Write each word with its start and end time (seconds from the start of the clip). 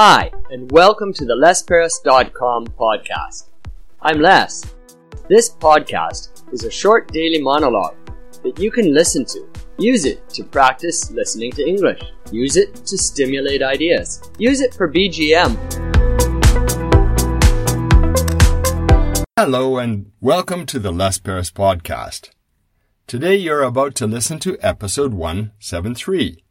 Hi, 0.00 0.30
and 0.52 0.70
welcome 0.70 1.12
to 1.14 1.24
the 1.24 1.34
LesPerras.com 1.34 2.68
podcast. 2.68 3.46
I'm 4.00 4.20
Les. 4.20 4.62
This 5.28 5.50
podcast 5.50 6.44
is 6.52 6.62
a 6.62 6.70
short 6.70 7.12
daily 7.12 7.42
monologue 7.42 7.96
that 8.44 8.60
you 8.60 8.70
can 8.70 8.94
listen 8.94 9.24
to. 9.24 9.44
Use 9.76 10.04
it 10.04 10.28
to 10.28 10.44
practice 10.44 11.10
listening 11.10 11.50
to 11.50 11.66
English. 11.66 12.00
Use 12.30 12.56
it 12.56 12.76
to 12.86 12.96
stimulate 12.96 13.60
ideas. 13.60 14.22
Use 14.38 14.60
it 14.60 14.72
for 14.72 14.88
BGM. 14.88 15.58
Hello 19.36 19.78
and 19.78 20.12
welcome 20.20 20.64
to 20.66 20.78
the 20.78 20.92
Les 20.92 21.18
Perras 21.18 21.52
podcast. 21.52 22.30
Today 23.08 23.34
you're 23.34 23.64
about 23.64 23.96
to 23.96 24.06
listen 24.06 24.38
to 24.38 24.56
episode 24.60 25.12
173. 25.12 26.44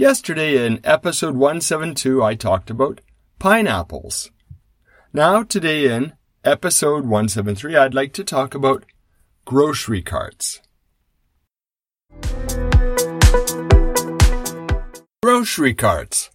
Yesterday 0.00 0.64
in 0.64 0.80
episode 0.82 1.36
172 1.36 2.22
I 2.22 2.34
talked 2.34 2.70
about 2.70 3.02
pineapples. 3.38 4.30
Now 5.12 5.42
today 5.42 5.94
in 5.94 6.14
episode 6.42 7.04
173 7.04 7.76
I'd 7.76 7.92
like 7.92 8.14
to 8.14 8.24
talk 8.24 8.54
about 8.54 8.86
grocery 9.44 10.00
carts. 10.00 10.62
Grocery 15.22 15.74
carts. 15.74 16.30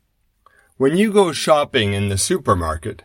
When 0.77 0.95
you 0.95 1.11
go 1.11 1.31
shopping 1.31 1.93
in 1.93 2.09
the 2.09 2.19
supermarket, 2.19 3.01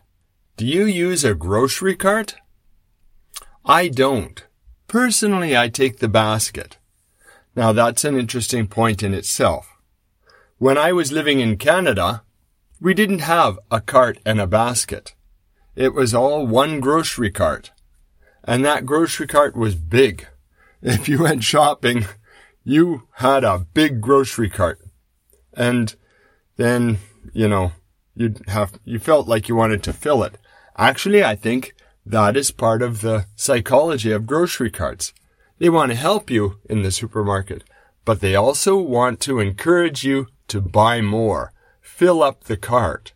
do 0.59 0.67
you 0.67 0.85
use 0.85 1.25
a 1.25 1.35
grocery 1.35 1.97
cart? 1.97 2.35
I 3.65 3.89
don't. 3.89 4.45
Personally, 4.89 5.57
I 5.57 5.71
take 5.71 6.01
the 6.01 6.09
basket. 6.09 6.77
Now 7.57 7.73
that's 7.73 8.05
an 8.05 8.19
interesting 8.19 8.67
point 8.67 9.03
in 9.03 9.15
itself. 9.15 9.70
When 10.61 10.77
I 10.77 10.93
was 10.93 11.11
living 11.11 11.41
in 11.41 11.57
Canada, 11.57 12.23
we 12.83 12.93
didn't 12.93 13.21
have 13.21 13.59
a 13.71 13.81
cart 13.81 14.19
and 14.27 14.39
a 14.39 14.47
basket. 14.47 15.15
It 15.75 15.95
was 15.95 16.15
all 16.15 16.47
one 16.47 16.81
grocery 16.81 17.31
cart. 17.31 17.71
And 18.45 18.63
that 18.63 18.85
grocery 18.85 19.27
cart 19.27 19.57
was 19.57 19.75
big. 19.75 20.27
If 20.83 21.09
you 21.09 21.23
went 21.23 21.45
shopping, 21.45 22.05
you 22.63 23.09
had 23.13 23.43
a 23.43 23.67
big 23.73 24.03
grocery 24.03 24.51
cart. 24.51 24.79
And 25.55 25.97
then, 26.59 26.99
you 27.33 27.49
know, 27.49 27.73
you'd 28.15 28.43
have, 28.49 28.79
you 28.85 28.99
felt 28.99 29.27
like 29.27 29.49
you 29.49 29.57
wanted 29.57 29.83
to 29.85 29.95
fill 29.95 30.23
it. 30.23 30.37
Actually, 30.77 31.25
I 31.25 31.37
think 31.37 31.75
that 32.05 32.37
is 32.37 32.51
part 32.51 32.83
of 32.83 33.01
the 33.01 33.25
psychology 33.35 34.13
of 34.13 34.27
grocery 34.27 34.71
carts. 34.71 35.15
They 35.59 35.71
want 35.71 35.91
to 35.93 35.97
help 35.97 36.29
you 36.29 36.59
in 36.69 36.83
the 36.83 36.91
supermarket, 36.91 37.65
but 38.05 38.21
they 38.21 38.35
also 38.35 38.77
want 38.77 39.21
to 39.21 39.41
encourage 39.41 40.05
you 40.05 40.27
to 40.51 40.61
buy 40.61 41.01
more, 41.01 41.53
fill 41.81 42.23
up 42.23 42.45
the 42.45 42.57
cart. 42.57 43.13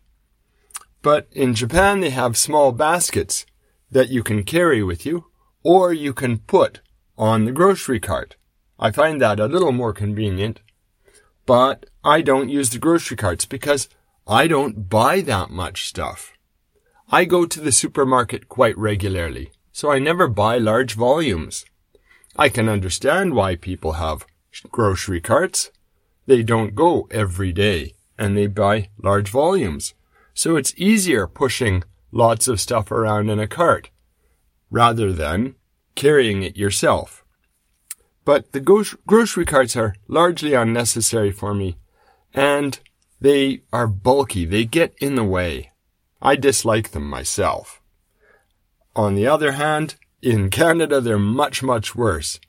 But 1.01 1.27
in 1.31 1.53
Japan, 1.53 1.99
they 1.99 2.09
have 2.09 2.35
small 2.35 2.71
baskets 2.71 3.45
that 3.91 4.09
you 4.09 4.23
can 4.23 4.43
carry 4.43 4.81
with 4.81 5.05
you, 5.05 5.25
or 5.63 5.93
you 5.93 6.13
can 6.13 6.39
put 6.39 6.81
on 7.17 7.45
the 7.45 7.51
grocery 7.51 7.99
cart. 7.99 8.35
I 8.79 8.91
find 8.91 9.21
that 9.21 9.39
a 9.39 9.45
little 9.45 9.71
more 9.71 9.93
convenient. 9.93 10.61
But 11.45 11.85
I 12.03 12.21
don't 12.21 12.49
use 12.49 12.71
the 12.71 12.79
grocery 12.79 13.17
carts 13.17 13.45
because 13.45 13.87
I 14.27 14.47
don't 14.47 14.89
buy 14.89 15.21
that 15.21 15.51
much 15.51 15.85
stuff. 15.85 16.33
I 17.11 17.25
go 17.25 17.45
to 17.45 17.61
the 17.61 17.71
supermarket 17.71 18.49
quite 18.49 18.77
regularly, 18.77 19.51
so 19.71 19.91
I 19.91 19.99
never 19.99 20.27
buy 20.27 20.57
large 20.57 20.95
volumes. 20.95 21.65
I 22.35 22.49
can 22.49 22.67
understand 22.67 23.35
why 23.35 23.55
people 23.55 23.93
have 23.93 24.25
grocery 24.71 25.21
carts. 25.21 25.69
They 26.25 26.43
don't 26.43 26.75
go 26.75 27.07
every 27.11 27.51
day 27.51 27.93
and 28.17 28.37
they 28.37 28.47
buy 28.47 28.89
large 29.01 29.29
volumes. 29.29 29.93
So 30.33 30.55
it's 30.55 30.73
easier 30.77 31.27
pushing 31.27 31.83
lots 32.11 32.47
of 32.47 32.61
stuff 32.61 32.91
around 32.91 33.29
in 33.29 33.39
a 33.39 33.47
cart 33.47 33.89
rather 34.69 35.11
than 35.13 35.55
carrying 35.95 36.43
it 36.43 36.57
yourself. 36.57 37.23
But 38.23 38.51
the 38.51 38.59
grocery 39.05 39.45
carts 39.45 39.75
are 39.75 39.95
largely 40.07 40.53
unnecessary 40.53 41.31
for 41.31 41.53
me 41.53 41.77
and 42.33 42.79
they 43.21 43.61
are 43.71 43.87
bulky. 43.87 44.45
They 44.45 44.65
get 44.65 44.93
in 44.99 45.15
the 45.15 45.23
way. 45.23 45.71
I 46.21 46.35
dislike 46.35 46.91
them 46.91 47.07
myself. 47.09 47.81
On 48.95 49.15
the 49.15 49.27
other 49.27 49.53
hand, 49.53 49.95
in 50.21 50.49
Canada, 50.49 50.99
they're 50.99 51.19
much, 51.19 51.61
much 51.61 51.95
worse. 51.95 52.39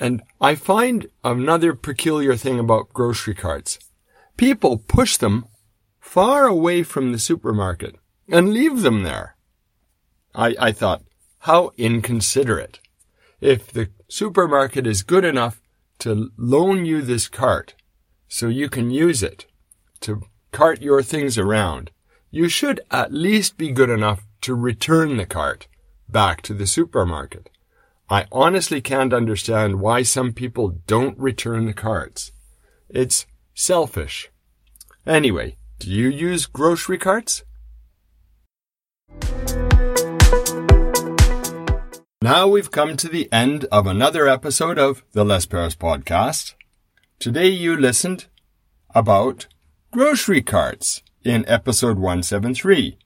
And 0.00 0.22
I 0.40 0.54
find 0.54 1.08
another 1.22 1.74
peculiar 1.74 2.34
thing 2.34 2.58
about 2.58 2.94
grocery 2.94 3.34
carts. 3.34 3.78
People 4.38 4.78
push 4.78 5.18
them 5.18 5.44
far 6.00 6.46
away 6.46 6.82
from 6.82 7.12
the 7.12 7.18
supermarket 7.18 7.96
and 8.26 8.54
leave 8.54 8.80
them 8.80 9.02
there. 9.02 9.36
I, 10.34 10.56
I 10.58 10.72
thought, 10.72 11.02
how 11.40 11.72
inconsiderate. 11.76 12.80
If 13.42 13.70
the 13.70 13.90
supermarket 14.08 14.86
is 14.86 15.02
good 15.02 15.24
enough 15.24 15.60
to 16.00 16.30
loan 16.38 16.86
you 16.86 17.02
this 17.02 17.28
cart 17.28 17.74
so 18.26 18.48
you 18.48 18.70
can 18.70 18.90
use 18.90 19.22
it 19.22 19.46
to 20.00 20.22
cart 20.50 20.80
your 20.80 21.02
things 21.02 21.36
around, 21.36 21.90
you 22.30 22.48
should 22.48 22.80
at 22.90 23.12
least 23.12 23.58
be 23.58 23.70
good 23.70 23.90
enough 23.90 24.24
to 24.40 24.54
return 24.54 25.18
the 25.18 25.26
cart 25.26 25.66
back 26.08 26.40
to 26.42 26.54
the 26.54 26.66
supermarket. 26.66 27.50
I 28.12 28.26
honestly 28.32 28.80
can't 28.80 29.12
understand 29.12 29.80
why 29.80 30.02
some 30.02 30.32
people 30.32 30.80
don't 30.88 31.16
return 31.16 31.66
the 31.66 31.72
carts. 31.72 32.32
It's 32.88 33.24
selfish. 33.54 34.30
Anyway, 35.06 35.56
do 35.78 35.88
you 35.88 36.08
use 36.08 36.46
grocery 36.46 36.98
carts? 36.98 37.44
Now 42.20 42.48
we've 42.48 42.72
come 42.72 42.96
to 42.96 43.08
the 43.08 43.28
end 43.32 43.66
of 43.66 43.86
another 43.86 44.26
episode 44.26 44.76
of 44.76 45.04
the 45.12 45.24
Les 45.24 45.46
Perras 45.46 45.76
podcast. 45.76 46.54
Today 47.20 47.48
you 47.48 47.76
listened 47.76 48.26
about 48.92 49.46
grocery 49.92 50.42
carts 50.42 51.02
in 51.22 51.48
episode 51.48 51.96
173. 51.96 52.98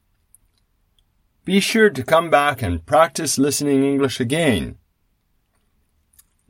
Be 1.45 1.61
sure 1.61 1.91
to 1.91 2.03
come 2.03 2.31
back 2.31 2.63
and 2.63 2.87
practice 2.87 3.37
listening 3.37 3.85
English 3.85 4.19
again. 4.19 4.79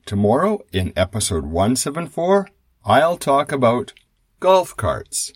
Tomorrow, 0.07 0.61
in 0.71 0.93
episode 0.97 1.47
174, 1.47 2.49
I'll 2.85 3.17
talk 3.17 3.51
about 3.51 3.95
golf 4.39 4.77
carts. 4.77 5.33